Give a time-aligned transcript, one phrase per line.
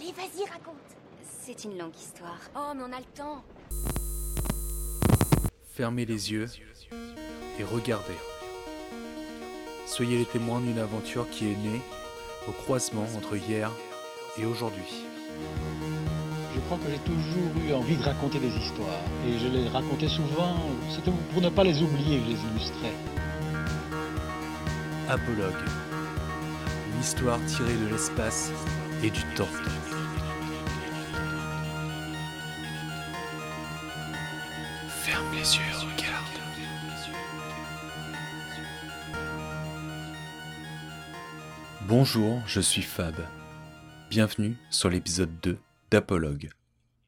[0.00, 0.76] Allez, vas-y, raconte.
[1.40, 2.38] C'est une longue histoire.
[2.54, 3.42] Oh, mais on a le temps.
[5.74, 6.46] Fermez les yeux
[7.58, 8.14] et regardez.
[9.86, 11.80] Soyez les témoins d'une aventure qui est née
[12.46, 13.72] au croisement entre hier
[14.38, 15.04] et aujourd'hui.
[16.54, 19.02] Je crois que j'ai toujours eu envie de raconter des histoires.
[19.26, 20.54] Et je les racontais souvent,
[20.90, 22.92] c'était pour ne pas les oublier que je les illustrais.
[25.08, 25.54] Apologue.
[26.94, 28.52] Une histoire tirée de l'espace
[29.02, 29.48] et du temps.
[35.38, 36.24] Yeux et regarde.
[41.86, 43.14] Bonjour, je suis Fab.
[44.10, 45.58] Bienvenue sur l'épisode 2
[45.90, 46.50] d'Apologue.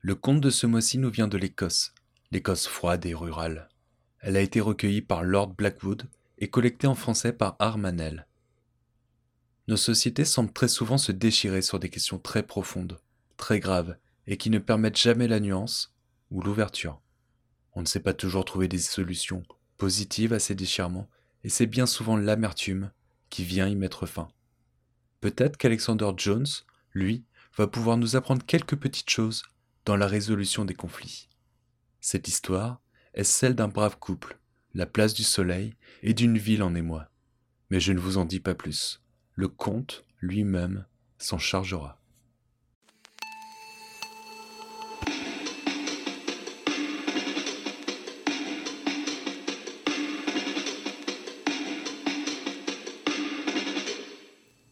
[0.00, 1.92] Le conte de ce mois-ci nous vient de l'Écosse,
[2.30, 3.68] l'Écosse froide et rurale.
[4.20, 6.08] Elle a été recueillie par Lord Blackwood
[6.38, 8.26] et collectée en français par Armanel.
[9.66, 13.00] Nos sociétés semblent très souvent se déchirer sur des questions très profondes,
[13.36, 15.94] très graves, et qui ne permettent jamais la nuance
[16.30, 17.00] ou l'ouverture.
[17.74, 19.43] On ne sait pas toujours trouver des solutions
[19.79, 21.09] positives à ces déchirements,
[21.45, 22.90] et c'est bien souvent l'amertume
[23.30, 24.29] qui vient y mettre fin.
[25.21, 26.46] Peut-être qu'Alexander Jones,
[26.93, 27.24] lui,
[27.57, 29.43] va pouvoir nous apprendre quelques petites choses
[29.85, 31.29] dans la résolution des conflits.
[32.01, 32.80] Cette histoire
[33.15, 34.38] est celle d'un brave couple,
[34.74, 37.10] la place du soleil et d'une ville en émoi.
[37.71, 39.02] Mais je ne vous en dis pas plus.
[39.34, 40.87] Le comte lui-même
[41.18, 41.99] s'en chargera.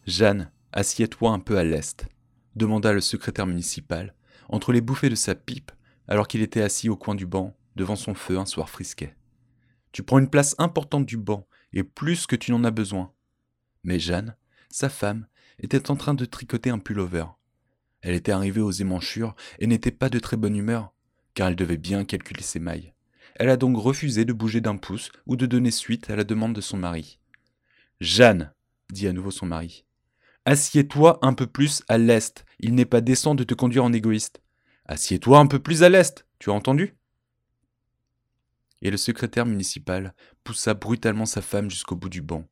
[0.09, 2.07] Jeanne, assieds-toi un peu à l'est,
[2.55, 4.15] demanda le secrétaire municipal,
[4.49, 5.71] entre les bouffées de sa pipe,
[6.07, 9.15] alors qu'il était assis au coin du banc, devant son feu un soir frisquet.
[9.91, 13.13] Tu prends une place importante du banc, et plus que tu n'en as besoin.
[13.83, 14.35] Mais Jeanne,
[14.69, 15.27] sa femme,
[15.59, 17.25] était en train de tricoter un pullover.
[18.01, 20.91] Elle était arrivée aux émanchures et n'était pas de très bonne humeur,
[21.35, 22.95] car elle devait bien calculer ses mailles.
[23.35, 26.53] Elle a donc refusé de bouger d'un pouce ou de donner suite à la demande
[26.53, 27.19] de son mari.
[28.01, 28.53] Jeanne,
[28.91, 29.85] dit à nouveau son mari,
[30.45, 34.41] assieds-toi un peu plus à l'est, il n'est pas décent de te conduire en égoïste.
[34.85, 36.95] Assieds-toi un peu plus à l'est, tu as entendu?
[38.81, 40.13] Et le secrétaire municipal
[40.43, 42.45] poussa brutalement sa femme jusqu'au bout du banc.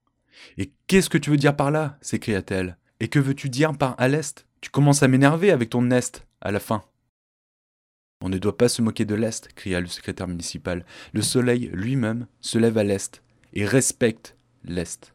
[0.57, 1.97] Et qu'est-ce que tu veux dire par là?
[2.01, 2.77] s'écria-t-elle.
[2.99, 4.45] Et que veux-tu dire par à l'est?
[4.61, 6.83] Tu commences à m'énerver avec ton est à la fin.
[8.21, 10.85] On ne doit pas se moquer de l'Est, cria le secrétaire municipal.
[11.13, 13.21] Le soleil lui-même se lève à l'Est
[13.53, 15.13] et respecte l'Est.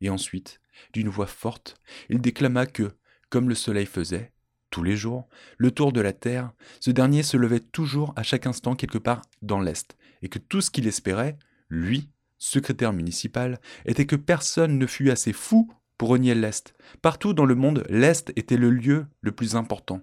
[0.00, 0.60] Et ensuite,
[0.92, 1.76] d'une voix forte,
[2.08, 2.92] il déclama que,
[3.30, 4.32] comme le soleil faisait,
[4.70, 5.28] tous les jours,
[5.58, 9.22] le tour de la Terre, ce dernier se levait toujours à chaque instant quelque part
[9.42, 11.38] dans l'Est, et que tout ce qu'il espérait,
[11.68, 16.74] lui, secrétaire municipal, était que personne ne fût assez fou pour renier l'Est.
[17.02, 20.02] Partout dans le monde, l'Est était le lieu le plus important.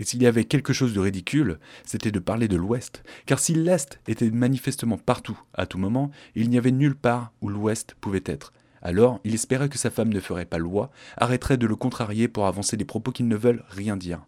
[0.00, 3.54] Et s'il y avait quelque chose de ridicule, c'était de parler de l'Ouest, car si
[3.54, 8.22] l'Est était manifestement partout, à tout moment, il n'y avait nulle part où l'Ouest pouvait
[8.24, 8.52] être.
[8.82, 12.46] Alors, il espérait que sa femme ne ferait pas loi, arrêterait de le contrarier pour
[12.46, 14.24] avancer des propos qui ne veulent rien dire.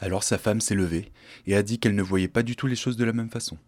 [0.00, 1.10] Alors sa femme s'est levée
[1.46, 3.58] et a dit qu'elle ne voyait pas du tout les choses de la même façon.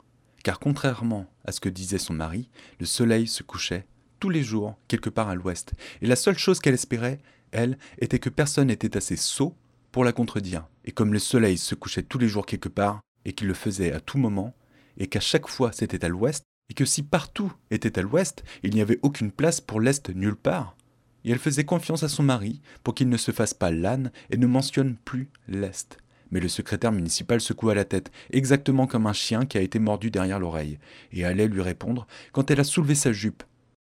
[0.45, 2.49] Car contrairement à ce que disait son mari,
[2.79, 3.87] le soleil se couchait
[4.21, 7.19] tous les jours quelque part à l'ouest, et la seule chose qu'elle espérait,
[7.53, 9.57] elle, était que personne n'était assez sot
[9.93, 10.69] pour la contredire.
[10.85, 13.93] Et comme le soleil se couchait tous les jours quelque part, et qu'il le faisait
[13.93, 14.55] à tout moment,
[14.99, 18.73] et qu'à chaque fois c'était à l'ouest, et que si partout était à l'ouest, il
[18.75, 20.77] n'y avait aucune place pour l'est nulle part.
[21.25, 24.39] Et elle faisait confiance à son mari pour qu'il ne se fasse pas l'âne et
[24.39, 25.99] ne mentionne plus l'est.
[26.31, 30.11] Mais le secrétaire municipal secoua la tête, exactement comme un chien qui a été mordu
[30.11, 30.79] derrière l'oreille,
[31.13, 33.43] et allait lui répondre quand elle a soulevé sa jupe,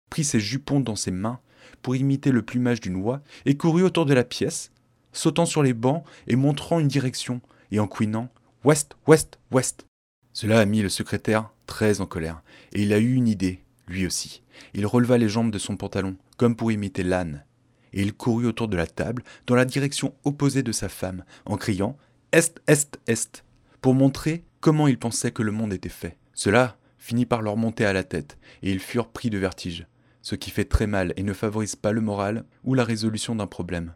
[0.09, 1.39] prit ses jupons dans ses mains
[1.81, 4.71] pour imiter le plumage d'une oie, et courut autour de la pièce,
[5.13, 7.39] sautant sur les bancs et montrant une direction,
[7.71, 8.29] et en couinant
[8.65, 9.85] Ouest, ouest, ouest.
[10.31, 12.41] Cela a mis le secrétaire très en colère,
[12.73, 14.43] et il a eu une idée, lui aussi.
[14.73, 17.45] Il releva les jambes de son pantalon, comme pour imiter l'âne,
[17.93, 21.57] et il courut autour de la table, dans la direction opposée de sa femme, en
[21.57, 21.97] criant
[22.31, 23.43] Est, Est, Est,
[23.81, 26.17] pour montrer comment il pensait que le monde était fait.
[26.33, 29.87] Cela finit par leur monter à la tête, et ils furent pris de vertige,
[30.21, 33.47] ce qui fait très mal et ne favorise pas le moral ou la résolution d'un
[33.47, 33.93] problème.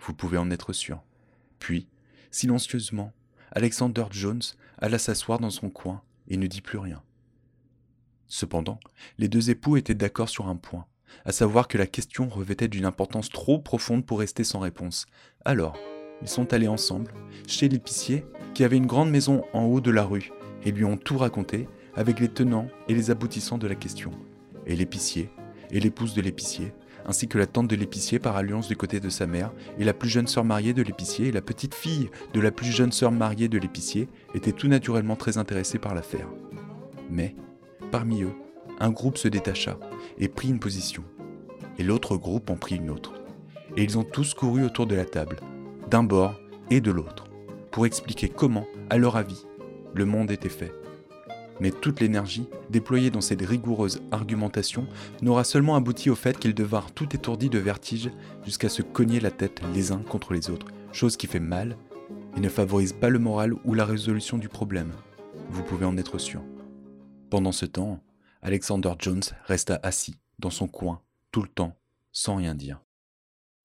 [0.00, 1.02] Vous pouvez en être sûr.
[1.58, 1.86] Puis,
[2.30, 3.12] silencieusement,
[3.52, 4.42] Alexander Jones
[4.78, 6.02] alla s'asseoir dans son coin
[6.32, 7.02] et ne dit plus rien.
[8.26, 8.80] Cependant,
[9.18, 10.86] les deux époux étaient d'accord sur un point,
[11.26, 15.04] à savoir que la question revêtait d'une importance trop profonde pour rester sans réponse.
[15.44, 15.76] Alors,
[16.22, 17.12] ils sont allés ensemble
[17.46, 18.24] chez l'épicier,
[18.54, 20.32] qui avait une grande maison en haut de la rue,
[20.64, 24.10] et lui ont tout raconté avec les tenants et les aboutissants de la question.
[24.66, 25.30] Et l'épicier
[25.70, 26.72] et l'épouse de l'épicier
[27.06, 29.94] ainsi que la tante de l'épicier par alliance du côté de sa mère, et la
[29.94, 33.12] plus jeune sœur mariée de l'épicier et la petite fille de la plus jeune sœur
[33.12, 36.28] mariée de l'épicier étaient tout naturellement très intéressés par l'affaire.
[37.10, 37.34] Mais,
[37.90, 38.32] parmi eux,
[38.80, 39.78] un groupe se détacha
[40.18, 41.04] et prit une position,
[41.78, 43.12] et l'autre groupe en prit une autre.
[43.76, 45.36] Et ils ont tous couru autour de la table,
[45.90, 46.40] d'un bord
[46.70, 47.24] et de l'autre,
[47.70, 49.46] pour expliquer comment, à leur avis,
[49.94, 50.72] le monde était fait.
[51.60, 54.86] Mais toute l'énergie déployée dans cette rigoureuse argumentation
[55.20, 58.10] n'aura seulement abouti au fait qu'ils devinrent tout étourdis de vertige
[58.44, 61.76] jusqu'à se cogner la tête les uns contre les autres, chose qui fait mal
[62.36, 64.92] et ne favorise pas le moral ou la résolution du problème.
[65.50, 66.42] Vous pouvez en être sûr.
[67.30, 68.02] Pendant ce temps,
[68.42, 71.00] Alexander Jones resta assis dans son coin
[71.30, 71.76] tout le temps
[72.12, 72.80] sans rien dire.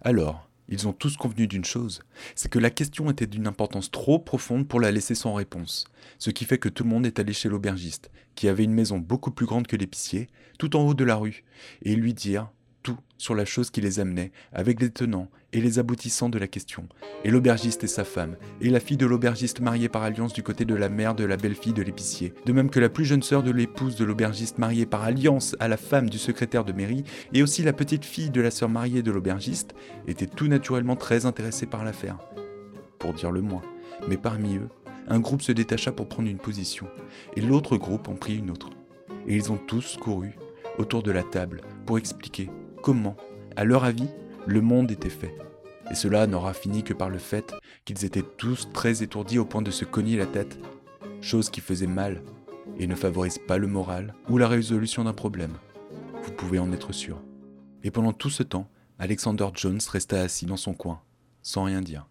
[0.02, 2.02] Alors, ils ont tous convenu d'une chose,
[2.36, 5.86] c'est que la question était d'une importance trop profonde pour la laisser sans réponse,
[6.20, 8.98] ce qui fait que tout le monde est allé chez l'aubergiste, qui avait une maison
[8.98, 10.28] beaucoup plus grande que l'épicier,
[10.60, 11.44] tout en haut de la rue,
[11.82, 12.50] et lui dire
[13.18, 16.88] sur la chose qui les amenait, avec les tenants et les aboutissants de la question,
[17.24, 20.66] et l'aubergiste et sa femme, et la fille de l'aubergiste mariée par alliance du côté
[20.66, 23.44] de la mère de la belle-fille de l'épicier, de même que la plus jeune sœur
[23.44, 27.04] de l'épouse de l'aubergiste mariée par alliance à la femme du secrétaire de mairie,
[27.34, 29.74] et aussi la petite fille de la sœur mariée de l'aubergiste,
[30.08, 32.20] étaient tout naturellement très intéressés par l'affaire.
[33.00, 33.64] Pour dire le moins.
[34.08, 34.70] Mais parmi eux,
[35.08, 36.88] un groupe se détacha pour prendre une position,
[37.36, 38.70] et l'autre groupe en prit une autre.
[39.28, 40.36] Et ils ont tous couru
[40.78, 42.50] autour de la table pour expliquer
[42.88, 43.18] comment,
[43.58, 44.08] à leur avis,
[44.46, 45.36] le monde était fait.
[45.92, 47.54] Et cela n'aura fini que par le fait
[47.84, 50.58] qu'ils étaient tous très étourdis au point de se cogner la tête,
[51.20, 52.22] chose qui faisait mal
[52.80, 55.58] et ne favorise pas le moral ou la résolution d'un problème.
[56.24, 57.22] Vous pouvez en être sûr.
[57.84, 58.70] Et pendant tout ce temps,
[59.00, 61.02] Alexander Jones resta assis dans son coin,
[61.42, 62.08] sans rien dire.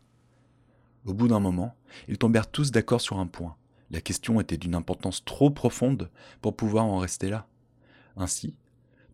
[1.06, 1.74] Au bout d'un moment,
[2.06, 3.56] ils tombèrent tous d'accord sur un point.
[3.90, 6.10] La question était d'une importance trop profonde
[6.42, 7.46] pour pouvoir en rester là.
[8.14, 8.54] Ainsi,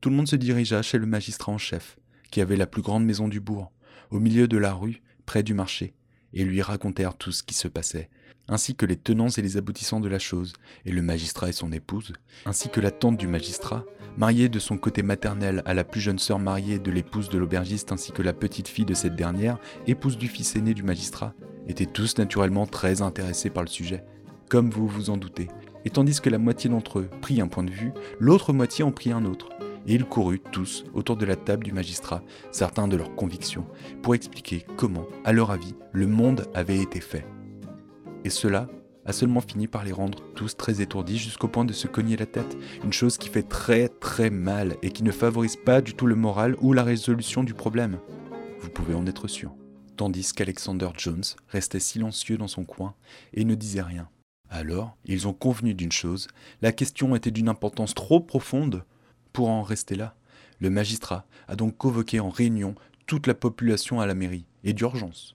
[0.03, 1.97] tout le monde se dirigea chez le magistrat en chef,
[2.33, 3.71] qui avait la plus grande maison du bourg,
[4.11, 5.95] au milieu de la rue, près du marché,
[6.35, 8.11] et lui racontèrent tout ce qui se passait,
[8.49, 10.55] ainsi que les tenants et les aboutissants de la chose,
[10.85, 12.13] et le magistrat et son épouse,
[12.47, 13.85] ainsi que la tante du magistrat,
[14.17, 17.93] mariée de son côté maternel à la plus jeune sœur mariée de l'épouse de l'aubergiste,
[17.93, 21.33] ainsi que la petite fille de cette dernière, épouse du fils aîné du magistrat,
[21.69, 24.05] étaient tous naturellement très intéressés par le sujet,
[24.49, 25.47] comme vous vous en doutez,
[25.85, 28.91] et tandis que la moitié d'entre eux prit un point de vue, l'autre moitié en
[28.91, 29.49] prit un autre
[29.87, 33.67] et ils coururent tous autour de la table du magistrat, certains de leurs convictions,
[34.03, 37.27] pour expliquer comment, à leur avis, le monde avait été fait.
[38.25, 38.69] Et cela
[39.05, 42.27] a seulement fini par les rendre tous très étourdis jusqu'au point de se cogner la
[42.27, 46.07] tête, une chose qui fait très très mal et qui ne favorise pas du tout
[46.07, 47.99] le moral ou la résolution du problème.
[48.61, 49.55] Vous pouvez en être sûr.
[49.97, 52.95] Tandis qu'Alexander Jones restait silencieux dans son coin
[53.35, 54.09] et ne disait rien.
[54.49, 56.29] Alors, ils ont convenu d'une chose,
[56.61, 58.85] la question était d'une importance trop profonde
[59.33, 60.15] pour en rester là,
[60.61, 62.75] le magistrat a donc convoqué en réunion
[63.07, 65.35] toute la population à la mairie, et d'urgence.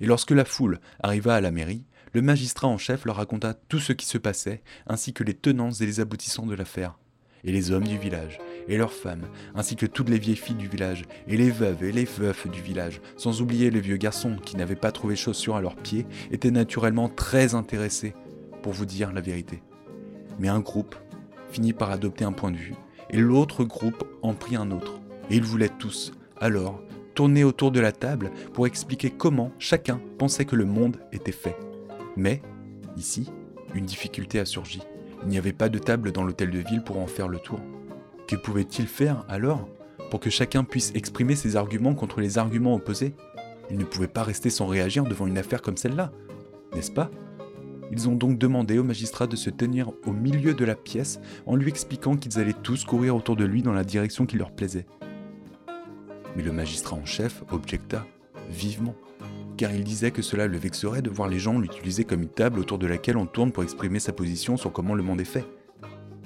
[0.00, 3.80] Et lorsque la foule arriva à la mairie, le magistrat en chef leur raconta tout
[3.80, 6.98] ce qui se passait, ainsi que les tenants et les aboutissants de l'affaire.
[7.46, 8.38] Et les hommes du village,
[8.68, 11.92] et leurs femmes, ainsi que toutes les vieilles filles du village, et les veuves et
[11.92, 15.60] les veufs du village, sans oublier les vieux garçons qui n'avaient pas trouvé chaussures à
[15.60, 18.14] leurs pieds, étaient naturellement très intéressés
[18.62, 19.62] pour vous dire la vérité.
[20.38, 20.96] Mais un groupe
[21.50, 22.74] finit par adopter un point de vue
[23.10, 25.00] et l'autre groupe en prit un autre.
[25.30, 26.80] Et ils voulaient tous, alors,
[27.14, 31.56] tourner autour de la table pour expliquer comment chacun pensait que le monde était fait.
[32.16, 32.42] Mais,
[32.96, 33.30] ici,
[33.74, 34.80] une difficulté a surgi.
[35.22, 37.60] Il n'y avait pas de table dans l'hôtel de ville pour en faire le tour.
[38.28, 39.68] Que pouvait-il faire alors
[40.10, 43.14] pour que chacun puisse exprimer ses arguments contre les arguments opposés?
[43.70, 46.12] Il ne pouvait pas rester sans réagir devant une affaire comme celle-là,
[46.74, 47.10] n'est-ce pas?
[47.90, 51.56] Ils ont donc demandé au magistrat de se tenir au milieu de la pièce en
[51.56, 54.86] lui expliquant qu'ils allaient tous courir autour de lui dans la direction qui leur plaisait.
[56.36, 58.06] Mais le magistrat en chef objecta
[58.50, 58.94] vivement,
[59.56, 62.58] car il disait que cela le vexerait de voir les gens l'utiliser comme une table
[62.58, 65.46] autour de laquelle on tourne pour exprimer sa position sur comment le monde est fait.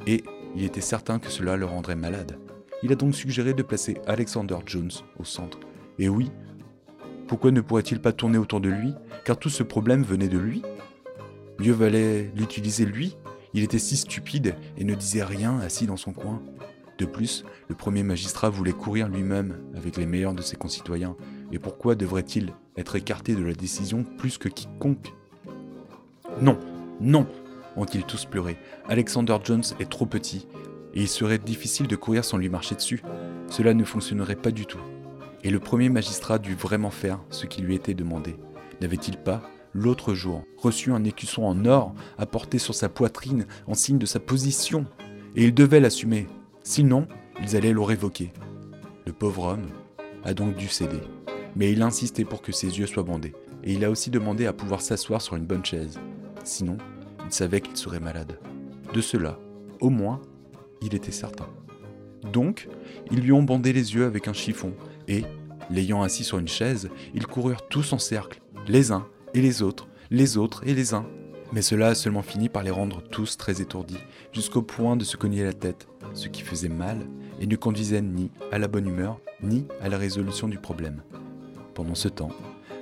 [0.06, 0.24] Et
[0.56, 2.38] il était certain que cela le rendrait malade.
[2.82, 5.58] Il a donc suggéré de placer Alexander Jones au centre.
[5.98, 6.30] Et oui,
[7.26, 10.62] pourquoi ne pourrait-il pas tourner autour de lui Car tout ce problème venait de lui?
[11.58, 13.16] Mieux valait l'utiliser lui,
[13.54, 16.40] il était si stupide et ne disait rien assis dans son coin.
[16.98, 21.16] De plus, le premier magistrat voulait courir lui-même avec les meilleurs de ses concitoyens,
[21.52, 25.12] et pourquoi devrait-il être écarté de la décision plus que quiconque?
[26.40, 26.58] Non,
[27.00, 27.26] non
[27.76, 28.56] ont-ils tous pleuré.
[28.88, 30.48] Alexander Jones est trop petit,
[30.94, 33.02] et il serait difficile de courir sans lui marcher dessus.
[33.48, 34.80] Cela ne fonctionnerait pas du tout.
[35.44, 38.36] Et le premier magistrat dut vraiment faire ce qui lui était demandé.
[38.80, 39.42] N'avait-il pas,
[39.78, 44.20] l'autre jour, reçu un écusson en or apporté sur sa poitrine en signe de sa
[44.20, 44.86] position,
[45.36, 46.26] et il devait l'assumer,
[46.62, 47.06] sinon
[47.40, 48.32] ils allaient le révoquer.
[49.06, 49.66] Le pauvre homme
[50.24, 51.00] a donc dû céder.
[51.56, 54.46] Mais il a insisté pour que ses yeux soient bandés, et il a aussi demandé
[54.46, 55.98] à pouvoir s'asseoir sur une bonne chaise.
[56.44, 56.76] Sinon,
[57.24, 58.38] il savait qu'il serait malade.
[58.92, 59.38] De cela,
[59.80, 60.20] au moins,
[60.82, 61.48] il était certain.
[62.32, 62.68] Donc,
[63.10, 64.72] ils lui ont bandé les yeux avec un chiffon,
[65.08, 65.24] et,
[65.70, 69.06] l'ayant assis sur une chaise, ils coururent tous en cercle, les uns
[69.38, 71.06] et les autres, les autres et les uns.
[71.52, 73.98] Mais cela a seulement fini par les rendre tous très étourdis,
[74.32, 77.06] jusqu'au point de se cogner la tête, ce qui faisait mal
[77.40, 81.02] et ne conduisait ni à la bonne humeur, ni à la résolution du problème.
[81.72, 82.32] Pendant ce temps,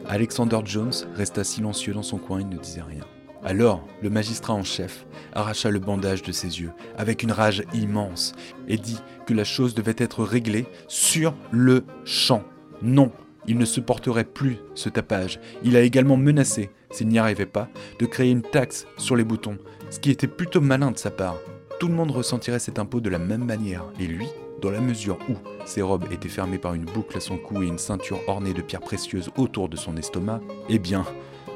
[0.09, 3.05] Alexander Jones resta silencieux dans son coin et ne disait rien.
[3.45, 8.33] Alors, le magistrat en chef arracha le bandage de ses yeux avec une rage immense
[8.67, 12.43] et dit que la chose devait être réglée sur le champ.
[12.81, 13.13] Non,
[13.49, 15.41] il ne supporterait plus ce tapage.
[15.63, 19.59] Il a également menacé, s'il n'y arrivait pas, de créer une taxe sur les boutons,
[19.91, 21.39] ce qui était plutôt malin de sa part.
[21.79, 24.27] Tout le monde ressentirait cet impôt de la même manière, et lui,
[24.63, 25.35] dans la mesure où
[25.67, 28.63] ses robes étaient fermées par une boucle à son cou et une ceinture ornée de
[28.63, 31.05] pierres précieuses autour de son estomac, eh bien,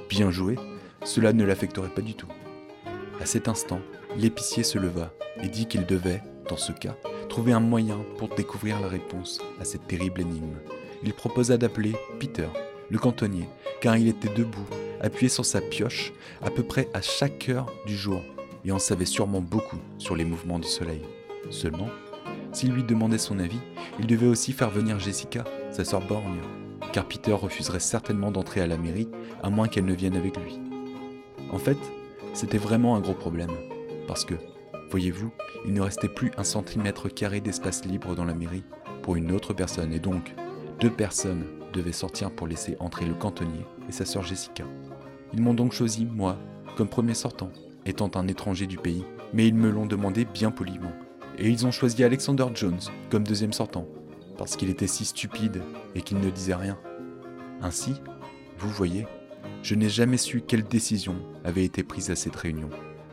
[0.09, 0.57] bien joué,
[1.05, 2.29] cela ne l'affecterait pas du tout.
[3.21, 3.81] À cet instant,
[4.17, 6.97] l'épicier se leva et dit qu'il devait, dans ce cas,
[7.29, 10.57] trouver un moyen pour découvrir la réponse à cette terrible énigme.
[11.03, 12.49] Il proposa d'appeler Peter,
[12.91, 13.49] le cantonnier,
[13.81, 14.67] car il était debout,
[15.01, 18.23] appuyé sur sa pioche, à peu près à chaque heure du jour,
[18.65, 21.01] et en savait sûrement beaucoup sur les mouvements du soleil.
[21.49, 21.89] Seulement,
[22.53, 23.61] s'il lui demandait son avis,
[23.99, 26.41] il devait aussi faire venir Jessica, sa sœur borgne,
[26.93, 29.09] car Peter refuserait certainement d'entrer à la mairie,
[29.43, 30.61] à moins qu'elle ne vienne avec lui.
[31.51, 31.79] En fait,
[32.35, 33.53] c'était vraiment un gros problème,
[34.07, 34.35] parce que,
[34.91, 35.31] voyez-vous,
[35.65, 38.65] il ne restait plus un centimètre carré d'espace libre dans la mairie
[39.03, 40.35] pour une autre personne, et donc
[40.81, 41.45] deux personnes
[41.75, 44.65] devaient sortir pour laisser entrer le cantonnier et sa sœur Jessica.
[45.35, 46.39] Ils m'ont donc choisi, moi,
[46.77, 47.51] comme premier sortant,
[47.85, 50.93] étant un étranger du pays, mais ils me l'ont demandé bien poliment.
[51.39, 53.87] Et ils ont choisi Alexander Jones comme deuxième sortant,
[54.39, 55.61] parce qu'il était si stupide
[55.95, 56.79] et qu'il ne disait rien.
[57.61, 58.01] Ainsi,
[58.59, 59.07] vous voyez,
[59.63, 62.71] je n'ai jamais su quelle décision avait été prise à cette réunion.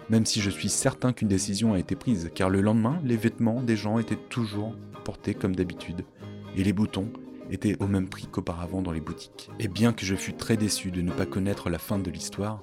[0.10, 3.62] Même si je suis certain qu'une décision a été prise, car le lendemain, les vêtements
[3.62, 6.06] des gens étaient toujours portés comme d'habitude,
[6.56, 7.12] et les boutons
[7.50, 9.50] étaient au même prix qu'auparavant dans les boutiques.
[9.60, 12.62] Et bien que je fus très déçu de ne pas connaître la fin de l'histoire,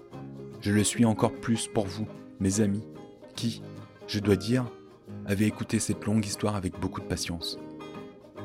[0.60, 2.06] je le suis encore plus pour vous,
[2.40, 2.86] mes amis,
[3.36, 3.62] qui,
[4.06, 4.70] je dois dire,
[5.26, 7.58] avez écouté cette longue histoire avec beaucoup de patience.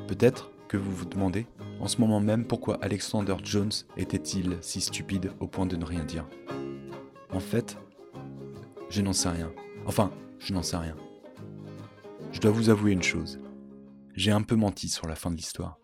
[0.08, 1.48] Peut-être que vous vous demandez,
[1.79, 6.03] en ce moment même, pourquoi Alexander Jones était-il si stupide au point de ne rien
[6.03, 6.27] dire.
[7.31, 7.77] En fait,
[8.89, 9.51] je n'en sais rien.
[9.86, 10.96] Enfin, je n'en sais rien.
[12.31, 13.39] Je dois vous avouer une chose.
[14.13, 15.78] J'ai un peu menti sur la fin de l'histoire.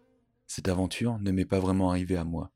[0.55, 2.49] Cette aventure ne m'est pas vraiment arrivée à moi.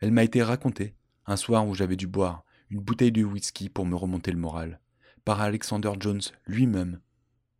[0.00, 0.94] Elle m'a été racontée,
[1.24, 4.78] un soir où j'avais dû boire une bouteille de whisky pour me remonter le moral,
[5.24, 7.00] par Alexander Jones lui-même,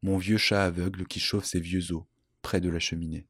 [0.03, 2.03] mon vieux chat aveugle qui chauffe ses vieux os
[2.43, 3.27] près de la cheminée.